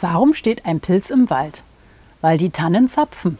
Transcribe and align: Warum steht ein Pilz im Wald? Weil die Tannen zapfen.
Warum 0.00 0.34
steht 0.34 0.64
ein 0.64 0.80
Pilz 0.80 1.10
im 1.10 1.28
Wald? 1.28 1.62
Weil 2.20 2.38
die 2.38 2.50
Tannen 2.50 2.88
zapfen. 2.88 3.38